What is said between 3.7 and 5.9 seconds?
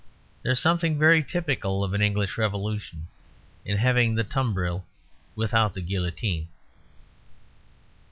having the tumbril without the